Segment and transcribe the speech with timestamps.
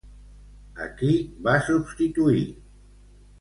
[0.85, 1.09] A qui
[1.49, 2.43] va substituir?